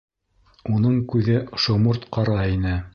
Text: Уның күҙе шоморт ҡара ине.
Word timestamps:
Уның 0.77 0.97
күҙе 1.13 1.37
шоморт 1.67 2.11
ҡара 2.19 2.43
ине. 2.59 2.79